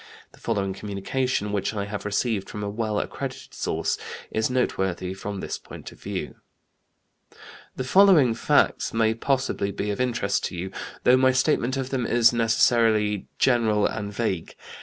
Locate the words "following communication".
0.39-1.51